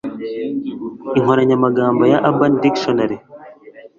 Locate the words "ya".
2.11-2.17